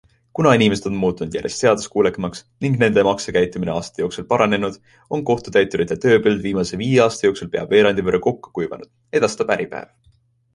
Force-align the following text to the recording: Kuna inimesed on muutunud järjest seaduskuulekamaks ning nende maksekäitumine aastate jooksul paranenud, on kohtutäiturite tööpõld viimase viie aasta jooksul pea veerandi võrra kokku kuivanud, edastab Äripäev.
Kuna 0.37 0.51
inimesed 0.57 0.85
on 0.89 0.95
muutunud 1.01 1.35
järjest 1.37 1.59
seaduskuulekamaks 1.63 2.39
ning 2.65 2.79
nende 2.83 3.03
maksekäitumine 3.07 3.73
aastate 3.73 4.03
jooksul 4.05 4.25
paranenud, 4.31 4.79
on 5.17 5.23
kohtutäiturite 5.31 5.99
tööpõld 6.07 6.43
viimase 6.47 6.81
viie 6.83 7.05
aasta 7.05 7.29
jooksul 7.29 7.53
pea 7.57 7.67
veerandi 7.75 8.07
võrra 8.09 8.23
kokku 8.31 8.55
kuivanud, 8.61 8.91
edastab 9.21 9.55
Äripäev. 9.59 9.95